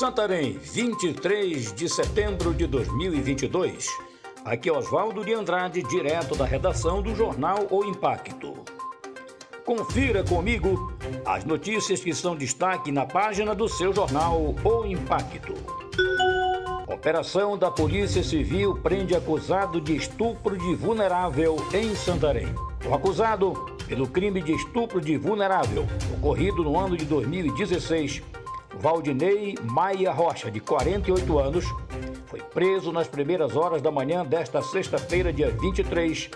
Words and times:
Santarém, 0.00 0.52
23 0.52 1.74
de 1.74 1.86
setembro 1.86 2.54
de 2.54 2.66
2022. 2.66 3.86
Aqui 4.46 4.70
é 4.70 4.72
Oswaldo 4.72 5.22
de 5.22 5.34
Andrade, 5.34 5.82
direto 5.82 6.34
da 6.34 6.46
redação 6.46 7.02
do 7.02 7.14
jornal 7.14 7.66
O 7.70 7.84
Impacto. 7.84 8.54
Confira 9.62 10.24
comigo 10.24 10.90
as 11.26 11.44
notícias 11.44 12.00
que 12.00 12.14
são 12.14 12.34
destaque 12.34 12.90
na 12.90 13.04
página 13.04 13.54
do 13.54 13.68
seu 13.68 13.92
jornal 13.92 14.54
O 14.64 14.86
Impacto. 14.86 15.52
Operação 16.88 17.58
da 17.58 17.70
Polícia 17.70 18.22
Civil 18.22 18.76
prende 18.76 19.14
acusado 19.14 19.82
de 19.82 19.96
estupro 19.96 20.56
de 20.56 20.74
vulnerável 20.76 21.56
em 21.74 21.94
Santarém. 21.94 22.48
O 22.88 22.94
acusado 22.94 23.52
pelo 23.86 24.08
crime 24.08 24.40
de 24.40 24.52
estupro 24.52 24.98
de 24.98 25.18
vulnerável, 25.18 25.86
ocorrido 26.16 26.64
no 26.64 26.78
ano 26.78 26.96
de 26.96 27.04
2016, 27.04 28.22
Valdinei 28.74 29.56
Maia 29.62 30.12
Rocha, 30.12 30.50
de 30.50 30.60
48 30.60 31.38
anos, 31.38 31.64
foi 32.26 32.40
preso 32.40 32.92
nas 32.92 33.08
primeiras 33.08 33.56
horas 33.56 33.82
da 33.82 33.90
manhã 33.90 34.24
desta 34.24 34.62
sexta-feira, 34.62 35.32
dia 35.32 35.50
23, 35.50 36.30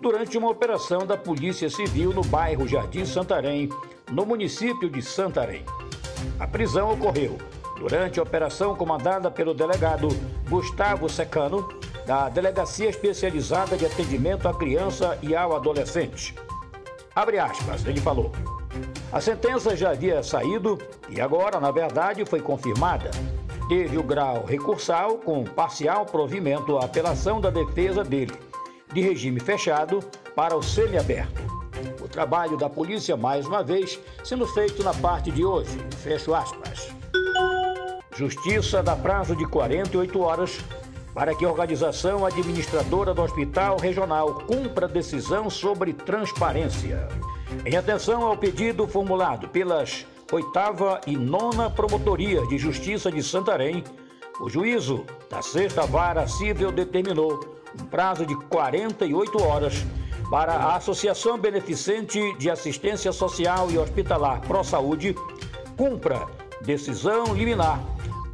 durante 0.00 0.38
uma 0.38 0.50
operação 0.50 1.06
da 1.06 1.16
Polícia 1.16 1.68
Civil 1.68 2.12
no 2.12 2.22
bairro 2.22 2.66
Jardim 2.66 3.04
Santarém, 3.04 3.68
no 4.10 4.24
município 4.24 4.88
de 4.88 5.02
Santarém. 5.02 5.64
A 6.38 6.46
prisão 6.46 6.92
ocorreu 6.92 7.36
durante 7.78 8.20
a 8.20 8.22
operação 8.22 8.76
comandada 8.76 9.30
pelo 9.30 9.54
delegado 9.54 10.08
Gustavo 10.48 11.08
Secano, 11.08 11.68
da 12.06 12.28
Delegacia 12.28 12.88
Especializada 12.88 13.76
de 13.76 13.86
Atendimento 13.86 14.48
à 14.48 14.54
Criança 14.54 15.18
e 15.22 15.34
ao 15.34 15.54
Adolescente. 15.54 16.34
Abre 17.14 17.38
aspas, 17.38 17.84
ele 17.86 18.00
falou. 18.00 18.32
A 19.12 19.20
sentença 19.20 19.74
já 19.74 19.90
havia 19.90 20.22
saído 20.22 20.78
e 21.08 21.20
agora, 21.20 21.58
na 21.58 21.72
verdade, 21.72 22.24
foi 22.24 22.40
confirmada. 22.40 23.10
Teve 23.68 23.98
o 23.98 24.04
grau 24.04 24.44
recursal 24.44 25.18
com 25.18 25.42
parcial 25.42 26.06
provimento 26.06 26.78
à 26.78 26.84
apelação 26.84 27.40
da 27.40 27.50
defesa 27.50 28.04
dele, 28.04 28.34
de 28.92 29.00
regime 29.00 29.40
fechado 29.40 30.00
para 30.34 30.56
o 30.56 30.62
semiaberto. 30.62 31.42
O 32.00 32.06
trabalho 32.06 32.56
da 32.56 32.68
polícia, 32.68 33.16
mais 33.16 33.46
uma 33.46 33.64
vez, 33.64 33.98
sendo 34.22 34.46
feito 34.46 34.82
na 34.84 34.94
parte 34.94 35.32
de 35.32 35.44
hoje. 35.44 35.76
Fecho 35.98 36.32
aspas. 36.32 36.94
Justiça 38.16 38.80
dá 38.80 38.94
prazo 38.94 39.34
de 39.34 39.44
48 39.46 40.20
horas 40.20 40.58
para 41.12 41.34
que 41.34 41.44
a 41.44 41.48
organização 41.48 42.24
administradora 42.24 43.12
do 43.12 43.22
Hospital 43.22 43.76
Regional 43.76 44.34
cumpra 44.46 44.86
decisão 44.86 45.50
sobre 45.50 45.92
transparência. 45.92 47.08
Em 47.64 47.76
atenção 47.76 48.22
ao 48.22 48.36
pedido 48.36 48.86
formulado 48.86 49.48
pelas 49.48 50.06
oitava 50.32 51.00
e 51.06 51.16
nona 51.16 51.68
Promotoria 51.68 52.46
de 52.46 52.56
Justiça 52.56 53.10
de 53.10 53.22
Santarém, 53.22 53.84
o 54.40 54.48
juízo 54.48 55.04
da 55.28 55.42
Sexta 55.42 55.84
Vara 55.84 56.26
Civil 56.26 56.72
determinou 56.72 57.56
um 57.78 57.84
prazo 57.84 58.24
de 58.24 58.34
48 58.46 59.42
horas 59.42 59.84
para 60.30 60.54
a 60.54 60.76
Associação 60.76 61.36
Beneficente 61.36 62.20
de 62.38 62.48
Assistência 62.48 63.12
Social 63.12 63.70
e 63.70 63.76
Hospitalar 63.76 64.40
Pro 64.42 64.62
Saúde 64.62 65.14
cumpra 65.76 66.26
decisão 66.62 67.34
liminar 67.34 67.80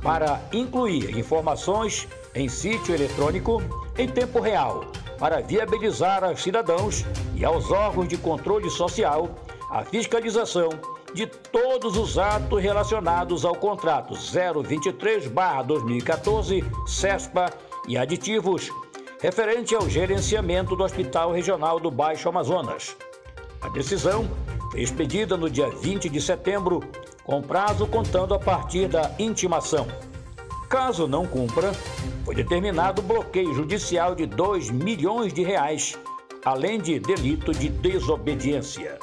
para 0.02 0.40
incluir 0.52 1.18
informações 1.18 2.06
em 2.34 2.48
sítio 2.48 2.94
eletrônico 2.94 3.62
em 3.96 4.06
tempo 4.06 4.40
real 4.40 4.84
para 5.18 5.40
viabilizar 5.40 6.22
aos 6.24 6.42
cidadãos 6.42 7.04
e 7.34 7.44
aos 7.44 7.70
órgãos 7.70 8.08
de 8.08 8.16
controle 8.16 8.70
social 8.70 9.28
a 9.70 9.84
fiscalização 9.84 10.70
de 11.14 11.26
todos 11.26 11.96
os 11.96 12.18
atos 12.18 12.60
relacionados 12.62 13.44
ao 13.44 13.54
contrato 13.54 14.14
023/2014 14.14 16.64
CESPA 16.86 17.52
e 17.88 17.96
aditivos 17.96 18.70
referente 19.20 19.74
ao 19.74 19.88
gerenciamento 19.88 20.76
do 20.76 20.84
Hospital 20.84 21.32
Regional 21.32 21.80
do 21.80 21.90
Baixo 21.90 22.28
Amazonas. 22.28 22.96
A 23.62 23.68
decisão 23.70 24.28
foi 24.70 24.82
expedida 24.82 25.36
no 25.36 25.48
dia 25.48 25.70
20 25.70 26.08
de 26.08 26.20
setembro, 26.20 26.82
com 27.24 27.40
prazo 27.40 27.86
contando 27.86 28.34
a 28.34 28.38
partir 28.38 28.88
da 28.88 29.10
intimação. 29.18 29.86
Caso 30.68 31.06
não 31.06 31.26
cumpra, 31.26 31.72
foi 32.24 32.34
determinado 32.34 33.00
bloqueio 33.00 33.54
judicial 33.54 34.14
de 34.14 34.26
2 34.26 34.70
milhões 34.70 35.32
de 35.32 35.42
reais, 35.42 35.96
além 36.44 36.80
de 36.80 36.98
delito 36.98 37.52
de 37.52 37.68
desobediência. 37.68 38.98